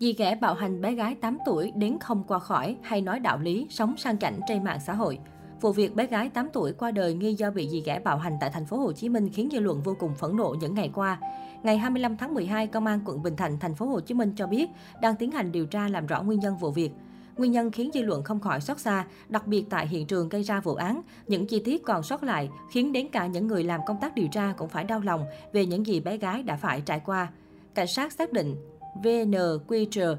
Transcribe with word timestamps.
Dì 0.00 0.12
ghẻ 0.12 0.34
bạo 0.40 0.54
hành 0.54 0.80
bé 0.80 0.94
gái 0.94 1.14
8 1.14 1.38
tuổi 1.46 1.72
đến 1.76 1.98
không 2.00 2.24
qua 2.26 2.38
khỏi 2.38 2.76
hay 2.82 3.00
nói 3.00 3.20
đạo 3.20 3.38
lý, 3.38 3.66
sống 3.70 3.94
sang 3.96 4.18
chảnh 4.18 4.40
trên 4.48 4.64
mạng 4.64 4.78
xã 4.86 4.92
hội. 4.94 5.18
Vụ 5.60 5.72
việc 5.72 5.94
bé 5.94 6.06
gái 6.06 6.28
8 6.28 6.48
tuổi 6.52 6.72
qua 6.72 6.90
đời 6.90 7.14
nghi 7.14 7.34
do 7.34 7.50
bị 7.50 7.68
dì 7.68 7.82
ghẻ 7.86 8.00
bạo 8.04 8.18
hành 8.18 8.36
tại 8.40 8.50
thành 8.52 8.66
phố 8.66 8.76
Hồ 8.76 8.92
Chí 8.92 9.08
Minh 9.08 9.28
khiến 9.32 9.48
dư 9.52 9.60
luận 9.60 9.80
vô 9.82 9.96
cùng 9.98 10.14
phẫn 10.14 10.36
nộ 10.36 10.56
những 10.60 10.74
ngày 10.74 10.90
qua. 10.94 11.18
Ngày 11.62 11.78
25 11.78 12.16
tháng 12.16 12.34
12, 12.34 12.66
Công 12.66 12.86
an 12.86 13.00
quận 13.04 13.22
Bình 13.22 13.36
Thạnh, 13.36 13.58
thành 13.58 13.74
phố 13.74 13.86
Hồ 13.86 14.00
Chí 14.00 14.14
Minh 14.14 14.32
cho 14.36 14.46
biết 14.46 14.70
đang 15.02 15.16
tiến 15.16 15.30
hành 15.30 15.52
điều 15.52 15.66
tra 15.66 15.88
làm 15.88 16.06
rõ 16.06 16.22
nguyên 16.22 16.40
nhân 16.40 16.56
vụ 16.56 16.70
việc. 16.70 16.90
Nguyên 17.36 17.52
nhân 17.52 17.70
khiến 17.70 17.90
dư 17.94 18.02
luận 18.02 18.22
không 18.22 18.40
khỏi 18.40 18.60
xót 18.60 18.78
xa, 18.78 19.06
đặc 19.28 19.46
biệt 19.46 19.64
tại 19.70 19.86
hiện 19.86 20.06
trường 20.06 20.28
gây 20.28 20.42
ra 20.42 20.60
vụ 20.60 20.74
án, 20.74 21.02
những 21.26 21.46
chi 21.46 21.62
tiết 21.64 21.82
còn 21.84 22.02
sót 22.02 22.22
lại 22.22 22.50
khiến 22.72 22.92
đến 22.92 23.08
cả 23.12 23.26
những 23.26 23.46
người 23.46 23.64
làm 23.64 23.80
công 23.86 24.00
tác 24.00 24.14
điều 24.14 24.28
tra 24.32 24.54
cũng 24.56 24.68
phải 24.68 24.84
đau 24.84 25.00
lòng 25.00 25.24
về 25.52 25.66
những 25.66 25.86
gì 25.86 26.00
bé 26.00 26.16
gái 26.16 26.42
đã 26.42 26.56
phải 26.56 26.80
trải 26.80 27.00
qua. 27.00 27.28
Cảnh 27.74 27.86
sát 27.86 28.12
xác 28.12 28.32
định 28.32 28.56
VN 28.94 29.34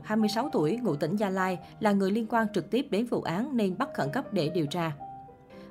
26 0.04 0.50
tuổi, 0.54 0.78
ngụ 0.84 0.96
tỉnh 0.96 1.16
Gia 1.16 1.30
Lai, 1.30 1.60
là 1.80 1.92
người 1.92 2.12
liên 2.12 2.28
quan 2.30 2.48
trực 2.54 2.72
tiếp 2.72 2.88
đến 2.90 3.06
vụ 3.06 3.22
án 3.22 3.58
nên 3.58 3.78
bắt 3.78 3.90
khẩn 3.94 4.10
cấp 4.14 4.34
để 4.34 4.50
điều 4.50 4.66
tra. 4.66 4.92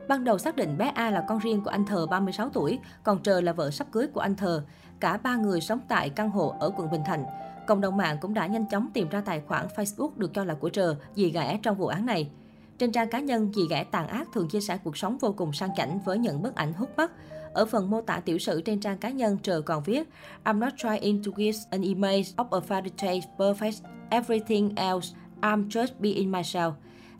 Ban 0.09 0.24
đầu 0.24 0.38
xác 0.38 0.56
định 0.56 0.78
bé 0.78 0.92
A 0.95 1.10
là 1.10 1.24
con 1.28 1.38
riêng 1.38 1.62
của 1.64 1.70
anh 1.70 1.86
Thờ 1.86 2.06
36 2.06 2.48
tuổi, 2.48 2.78
còn 3.02 3.23
Trờ 3.23 3.40
là 3.40 3.52
vợ 3.52 3.70
sắp 3.70 3.86
cưới 3.92 4.06
của 4.06 4.20
anh 4.20 4.36
Thờ. 4.36 4.64
Cả 5.00 5.16
ba 5.16 5.36
người 5.36 5.60
sống 5.60 5.80
tại 5.88 6.10
căn 6.10 6.30
hộ 6.30 6.54
ở 6.60 6.70
quận 6.76 6.90
Bình 6.90 7.02
Thạnh. 7.06 7.24
Cộng 7.66 7.80
đồng 7.80 7.96
mạng 7.96 8.16
cũng 8.20 8.34
đã 8.34 8.46
nhanh 8.46 8.66
chóng 8.66 8.88
tìm 8.95 9.09
ra 9.09 9.20
tài 9.20 9.40
khoản 9.40 9.66
Facebook 9.76 10.10
được 10.16 10.34
cho 10.34 10.45
là 10.45 10.54
của 10.54 10.68
Trờ, 10.68 10.96
dì 11.14 11.30
ghẻ 11.30 11.59
trong 11.62 11.76
vụ 11.76 11.87
án 11.87 12.06
này. 12.06 12.30
Trên 12.78 12.92
trang 12.92 13.10
cá 13.10 13.20
nhân, 13.20 13.52
dì 13.54 13.62
ghẻ 13.70 13.84
tàn 13.84 14.09
ác 14.09 14.28
thường 14.34 14.48
chia 14.48 14.60
sẻ 14.60 14.78
cuộc 14.84 14.96
sống 14.96 15.18
vô 15.18 15.34
cùng 15.37 15.52
sang 15.52 15.70
chảnh 15.76 15.98
với 16.04 16.18
những 16.18 16.42
bức 16.42 16.54
ảnh 16.54 16.73
hút 16.73 16.90
mắt. 16.96 17.12
Ở 17.52 17.64
phần 17.66 17.90
mô 17.90 18.00
tả 18.00 18.20
tiểu 18.20 18.38
sử 18.38 18.60
trên 18.60 18.80
trang 18.80 18.98
cá 18.98 19.10
nhân, 19.10 19.38
Trờ 19.42 19.60
còn 19.60 19.82
viết 19.82 20.09
I'm 20.45 20.59
not 20.59 20.72
trying 20.77 21.22
to 21.24 21.32
give 21.36 21.59
an 21.70 21.82
image 21.82 22.28
of 22.36 22.60
a 22.60 22.60
fairy 22.68 22.90
tale 22.98 23.20
perfect 23.36 23.80
everything 24.10 24.74
else. 24.76 25.09
I'm 25.40 25.68
just 25.68 25.88
being 25.98 26.32
myself. 26.32 26.73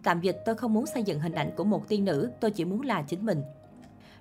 Tạm 0.03 0.21
dịch, 0.21 0.37
tôi 0.45 0.55
không 0.55 0.73
muốn 0.73 0.87
xây 0.87 1.03
dựng 1.03 1.21
hình 1.21 1.33
ảnh 1.33 1.51
của 1.57 1.65
một 1.65 1.89
tiên 1.89 2.05
nữ, 2.05 2.31
tôi 2.41 2.51
chỉ 2.51 2.65
muốn 2.65 2.81
là 2.81 3.03
chính 3.03 3.27
mình. 3.27 3.43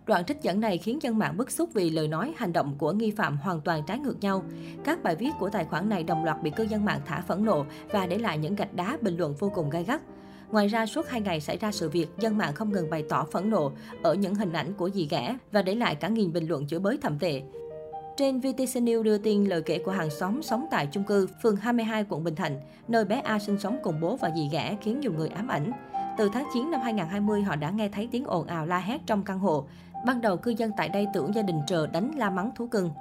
Đoạn 0.05 0.25
trích 0.25 0.41
dẫn 0.41 0.59
này 0.59 0.77
khiến 0.77 0.99
dân 1.01 1.17
mạng 1.17 1.37
bức 1.37 1.51
xúc 1.51 1.69
vì 1.73 1.89
lời 1.89 2.07
nói, 2.07 2.33
hành 2.37 2.53
động 2.53 2.75
của 2.77 2.91
nghi 2.91 3.11
phạm 3.11 3.37
hoàn 3.37 3.61
toàn 3.61 3.83
trái 3.87 3.99
ngược 3.99 4.21
nhau. 4.21 4.43
Các 4.83 5.03
bài 5.03 5.15
viết 5.15 5.29
của 5.39 5.49
tài 5.49 5.65
khoản 5.65 5.89
này 5.89 6.03
đồng 6.03 6.25
loạt 6.25 6.43
bị 6.43 6.49
cư 6.49 6.63
dân 6.63 6.85
mạng 6.85 7.01
thả 7.05 7.21
phẫn 7.21 7.45
nộ 7.45 7.65
và 7.91 8.07
để 8.07 8.17
lại 8.17 8.37
những 8.37 8.55
gạch 8.55 8.73
đá 8.73 8.97
bình 9.01 9.17
luận 9.17 9.35
vô 9.39 9.51
cùng 9.55 9.69
gai 9.69 9.83
gắt. 9.83 10.01
Ngoài 10.51 10.67
ra, 10.67 10.85
suốt 10.85 11.07
hai 11.07 11.21
ngày 11.21 11.41
xảy 11.41 11.57
ra 11.57 11.71
sự 11.71 11.89
việc, 11.89 12.07
dân 12.19 12.37
mạng 12.37 12.53
không 12.53 12.71
ngừng 12.71 12.89
bày 12.89 13.03
tỏ 13.09 13.25
phẫn 13.31 13.49
nộ 13.49 13.71
ở 14.03 14.13
những 14.13 14.35
hình 14.35 14.53
ảnh 14.53 14.73
của 14.73 14.89
dì 14.89 15.07
ghẻ 15.09 15.37
và 15.51 15.61
để 15.61 15.75
lại 15.75 15.95
cả 15.95 16.07
nghìn 16.07 16.33
bình 16.33 16.47
luận 16.47 16.67
chửi 16.67 16.79
bới 16.79 16.97
thậm 17.01 17.19
tệ. 17.19 17.41
Trên 18.17 18.39
VTC 18.39 18.81
News 18.81 19.03
đưa 19.03 19.17
tin 19.17 19.45
lời 19.45 19.61
kể 19.61 19.79
của 19.85 19.91
hàng 19.91 20.09
xóm 20.09 20.41
sống 20.43 20.65
tại 20.71 20.87
chung 20.91 21.03
cư 21.03 21.27
phường 21.43 21.55
22 21.55 22.05
quận 22.09 22.23
Bình 22.23 22.35
Thạnh, 22.35 22.59
nơi 22.87 23.05
bé 23.05 23.19
A 23.19 23.39
sinh 23.39 23.59
sống 23.59 23.77
cùng 23.83 23.99
bố 24.01 24.15
và 24.15 24.31
dì 24.35 24.49
ghẻ 24.51 24.77
khiến 24.81 24.99
nhiều 24.99 25.11
người 25.17 25.27
ám 25.27 25.47
ảnh. 25.47 25.71
Từ 26.17 26.29
tháng 26.33 26.47
9 26.53 26.71
năm 26.71 26.81
2020, 26.81 27.41
họ 27.41 27.55
đã 27.55 27.69
nghe 27.69 27.89
thấy 27.89 28.09
tiếng 28.11 28.25
ồn 28.25 28.47
ào 28.47 28.65
la 28.65 28.79
hét 28.79 29.01
trong 29.05 29.23
căn 29.23 29.39
hộ. 29.39 29.67
Ban 30.05 30.21
đầu 30.21 30.37
cư 30.37 30.53
dân 30.57 30.71
tại 30.77 30.89
đây 30.89 31.07
tưởng 31.13 31.35
gia 31.35 31.41
đình 31.41 31.61
trờ 31.67 31.87
đánh 31.87 32.11
la 32.17 32.29
mắng 32.29 32.51
thú 32.55 32.67
cưng. 32.67 32.91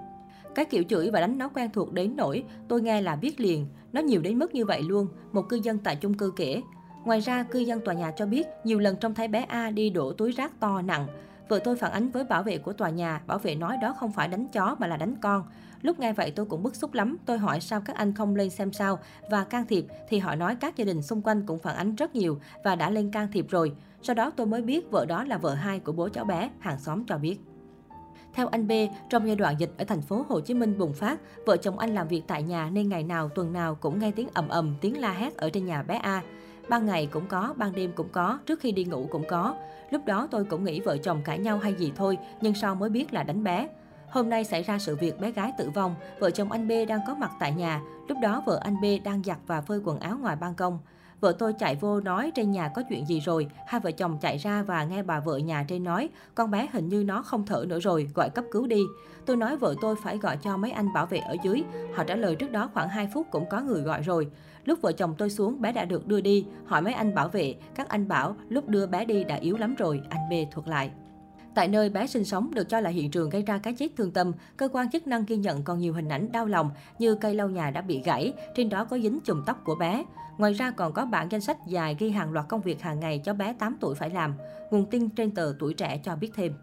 Cái 0.54 0.64
kiểu 0.64 0.82
chửi 0.88 1.10
và 1.10 1.20
đánh 1.20 1.38
nó 1.38 1.48
quen 1.48 1.70
thuộc 1.72 1.92
đến 1.92 2.16
nỗi 2.16 2.44
tôi 2.68 2.82
nghe 2.82 3.00
là 3.00 3.16
biết 3.16 3.40
liền, 3.40 3.66
nó 3.92 4.00
nhiều 4.00 4.20
đến 4.20 4.38
mức 4.38 4.54
như 4.54 4.64
vậy 4.64 4.82
luôn, 4.82 5.06
một 5.32 5.48
cư 5.48 5.60
dân 5.62 5.78
tại 5.78 5.96
chung 5.96 6.14
cư 6.14 6.32
kể. 6.36 6.62
Ngoài 7.08 7.20
ra, 7.20 7.42
cư 7.42 7.58
dân 7.58 7.80
tòa 7.80 7.94
nhà 7.94 8.10
cho 8.10 8.26
biết 8.26 8.46
nhiều 8.64 8.78
lần 8.78 8.96
trông 8.96 9.14
thấy 9.14 9.28
bé 9.28 9.44
A 9.48 9.70
đi 9.70 9.90
đổ 9.90 10.12
túi 10.12 10.32
rác 10.32 10.60
to 10.60 10.82
nặng. 10.82 11.06
Vợ 11.48 11.58
tôi 11.64 11.76
phản 11.76 11.92
ánh 11.92 12.10
với 12.10 12.24
bảo 12.24 12.42
vệ 12.42 12.58
của 12.58 12.72
tòa 12.72 12.90
nhà, 12.90 13.20
bảo 13.26 13.38
vệ 13.38 13.54
nói 13.54 13.76
đó 13.82 13.94
không 13.98 14.12
phải 14.12 14.28
đánh 14.28 14.48
chó 14.48 14.76
mà 14.78 14.86
là 14.86 14.96
đánh 14.96 15.14
con. 15.20 15.44
Lúc 15.82 16.00
nghe 16.00 16.12
vậy 16.12 16.30
tôi 16.30 16.46
cũng 16.46 16.62
bức 16.62 16.76
xúc 16.76 16.94
lắm, 16.94 17.16
tôi 17.26 17.38
hỏi 17.38 17.60
sao 17.60 17.80
các 17.80 17.96
anh 17.96 18.14
không 18.14 18.36
lên 18.36 18.50
xem 18.50 18.72
sao 18.72 18.98
và 19.30 19.44
can 19.44 19.66
thiệp 19.66 19.86
thì 20.08 20.18
họ 20.18 20.34
nói 20.34 20.56
các 20.56 20.76
gia 20.76 20.84
đình 20.84 21.02
xung 21.02 21.22
quanh 21.22 21.46
cũng 21.46 21.58
phản 21.58 21.76
ánh 21.76 21.94
rất 21.94 22.14
nhiều 22.14 22.40
và 22.64 22.74
đã 22.74 22.90
lên 22.90 23.10
can 23.10 23.28
thiệp 23.32 23.46
rồi. 23.48 23.72
Sau 24.02 24.14
đó 24.14 24.30
tôi 24.36 24.46
mới 24.46 24.62
biết 24.62 24.90
vợ 24.90 25.06
đó 25.06 25.24
là 25.24 25.38
vợ 25.38 25.54
hai 25.54 25.80
của 25.80 25.92
bố 25.92 26.08
cháu 26.08 26.24
bé, 26.24 26.50
hàng 26.58 26.78
xóm 26.78 27.04
cho 27.04 27.18
biết. 27.18 27.36
Theo 28.34 28.48
anh 28.48 28.68
B, 28.68 28.72
trong 29.10 29.26
giai 29.26 29.36
đoạn 29.36 29.54
dịch 29.58 29.70
ở 29.78 29.84
thành 29.84 30.02
phố 30.02 30.24
Hồ 30.28 30.40
Chí 30.40 30.54
Minh 30.54 30.78
bùng 30.78 30.92
phát, 30.92 31.20
vợ 31.46 31.56
chồng 31.56 31.78
anh 31.78 31.94
làm 31.94 32.08
việc 32.08 32.22
tại 32.26 32.42
nhà 32.42 32.70
nên 32.70 32.88
ngày 32.88 33.02
nào 33.02 33.28
tuần 33.28 33.52
nào 33.52 33.74
cũng 33.74 33.98
nghe 33.98 34.10
tiếng 34.10 34.28
ầm 34.34 34.48
ầm, 34.48 34.74
tiếng 34.80 35.00
la 35.00 35.12
hét 35.12 35.36
ở 35.36 35.50
trên 35.50 35.66
nhà 35.66 35.82
bé 35.82 35.94
A. 35.96 36.22
Ban 36.68 36.86
ngày 36.86 37.08
cũng 37.12 37.26
có, 37.26 37.54
ban 37.56 37.72
đêm 37.72 37.92
cũng 37.94 38.08
có, 38.08 38.38
trước 38.46 38.60
khi 38.60 38.72
đi 38.72 38.84
ngủ 38.84 39.06
cũng 39.10 39.24
có. 39.28 39.54
Lúc 39.90 40.04
đó 40.06 40.28
tôi 40.30 40.44
cũng 40.44 40.64
nghĩ 40.64 40.80
vợ 40.80 40.96
chồng 40.96 41.22
cãi 41.24 41.38
nhau 41.38 41.58
hay 41.58 41.74
gì 41.74 41.92
thôi, 41.96 42.18
nhưng 42.40 42.54
sau 42.54 42.74
mới 42.74 42.90
biết 42.90 43.12
là 43.12 43.22
đánh 43.22 43.44
bé. 43.44 43.68
Hôm 44.10 44.28
nay 44.28 44.44
xảy 44.44 44.62
ra 44.62 44.78
sự 44.78 44.96
việc 44.96 45.20
bé 45.20 45.30
gái 45.30 45.52
tử 45.58 45.70
vong, 45.70 45.94
vợ 46.18 46.30
chồng 46.30 46.52
anh 46.52 46.68
B 46.68 46.72
đang 46.88 47.00
có 47.06 47.14
mặt 47.14 47.30
tại 47.40 47.52
nhà. 47.52 47.80
Lúc 48.08 48.18
đó 48.22 48.42
vợ 48.46 48.60
anh 48.62 48.80
B 48.80 48.84
đang 49.04 49.22
giặt 49.24 49.38
và 49.46 49.60
phơi 49.60 49.80
quần 49.84 49.98
áo 49.98 50.18
ngoài 50.20 50.36
ban 50.36 50.54
công. 50.54 50.78
Vợ 51.20 51.32
tôi 51.38 51.52
chạy 51.52 51.76
vô 51.76 52.00
nói 52.00 52.32
trên 52.34 52.50
nhà 52.50 52.68
có 52.74 52.82
chuyện 52.88 53.06
gì 53.06 53.20
rồi. 53.20 53.48
Hai 53.66 53.80
vợ 53.80 53.90
chồng 53.90 54.18
chạy 54.20 54.38
ra 54.38 54.62
và 54.62 54.84
nghe 54.84 55.02
bà 55.02 55.20
vợ 55.20 55.36
nhà 55.36 55.64
trên 55.68 55.84
nói, 55.84 56.08
con 56.34 56.50
bé 56.50 56.68
hình 56.72 56.88
như 56.88 57.04
nó 57.04 57.22
không 57.22 57.46
thở 57.46 57.64
nữa 57.68 57.80
rồi, 57.80 58.10
gọi 58.14 58.30
cấp 58.30 58.44
cứu 58.50 58.66
đi. 58.66 58.82
Tôi 59.26 59.36
nói 59.36 59.56
vợ 59.56 59.74
tôi 59.80 59.96
phải 60.02 60.18
gọi 60.18 60.36
cho 60.36 60.56
mấy 60.56 60.70
anh 60.70 60.92
bảo 60.92 61.06
vệ 61.06 61.18
ở 61.18 61.36
dưới. 61.42 61.62
Họ 61.94 62.04
trả 62.04 62.16
lời 62.16 62.36
trước 62.36 62.52
đó 62.52 62.70
khoảng 62.74 62.88
2 62.88 63.08
phút 63.14 63.26
cũng 63.30 63.44
có 63.50 63.60
người 63.60 63.80
gọi 63.80 64.02
rồi. 64.02 64.30
Lúc 64.64 64.78
vợ 64.82 64.92
chồng 64.92 65.14
tôi 65.18 65.30
xuống, 65.30 65.60
bé 65.60 65.72
đã 65.72 65.84
được 65.84 66.06
đưa 66.06 66.20
đi. 66.20 66.46
Hỏi 66.66 66.82
mấy 66.82 66.92
anh 66.92 67.14
bảo 67.14 67.28
vệ, 67.28 67.54
các 67.74 67.88
anh 67.88 68.08
bảo 68.08 68.36
lúc 68.48 68.68
đưa 68.68 68.86
bé 68.86 69.04
đi 69.04 69.24
đã 69.24 69.34
yếu 69.34 69.56
lắm 69.56 69.74
rồi, 69.74 70.00
anh 70.08 70.28
B 70.30 70.32
thuật 70.52 70.68
lại. 70.68 70.90
Tại 71.54 71.68
nơi 71.68 71.90
bé 71.90 72.06
sinh 72.06 72.24
sống 72.24 72.50
được 72.54 72.68
cho 72.68 72.80
là 72.80 72.90
hiện 72.90 73.10
trường 73.10 73.30
gây 73.30 73.42
ra 73.42 73.58
cái 73.58 73.74
chết 73.74 73.88
thương 73.96 74.10
tâm, 74.10 74.32
cơ 74.56 74.68
quan 74.72 74.90
chức 74.90 75.06
năng 75.06 75.24
ghi 75.24 75.36
nhận 75.36 75.62
còn 75.62 75.78
nhiều 75.78 75.92
hình 75.92 76.08
ảnh 76.08 76.32
đau 76.32 76.46
lòng 76.46 76.70
như 76.98 77.14
cây 77.14 77.34
lau 77.34 77.48
nhà 77.48 77.70
đã 77.70 77.80
bị 77.80 78.02
gãy, 78.04 78.32
trên 78.56 78.68
đó 78.68 78.84
có 78.84 78.98
dính 78.98 79.20
chùm 79.24 79.44
tóc 79.46 79.60
của 79.64 79.74
bé. 79.74 80.04
Ngoài 80.38 80.52
ra 80.52 80.70
còn 80.70 80.92
có 80.92 81.04
bản 81.04 81.28
danh 81.30 81.40
sách 81.40 81.66
dài 81.66 81.96
ghi 81.98 82.10
hàng 82.10 82.32
loạt 82.32 82.48
công 82.48 82.60
việc 82.60 82.82
hàng 82.82 83.00
ngày 83.00 83.20
cho 83.24 83.34
bé 83.34 83.52
8 83.52 83.76
tuổi 83.80 83.94
phải 83.94 84.10
làm. 84.10 84.34
Nguồn 84.70 84.86
tin 84.86 85.08
trên 85.10 85.30
tờ 85.30 85.54
Tuổi 85.58 85.74
Trẻ 85.74 86.00
cho 86.04 86.16
biết 86.16 86.30
thêm. 86.34 86.54